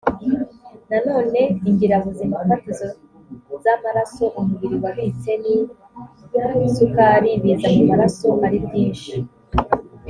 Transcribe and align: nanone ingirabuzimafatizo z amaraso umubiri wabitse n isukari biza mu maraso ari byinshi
nanone 0.89 1.41
ingirabuzimafatizo 1.69 2.87
z 3.63 3.65
amaraso 3.75 4.23
umubiri 4.39 4.75
wabitse 4.83 5.31
n 5.41 5.43
isukari 6.67 7.31
biza 7.41 7.67
mu 7.75 7.83
maraso 7.89 8.27
ari 8.45 8.57
byinshi 8.65 9.13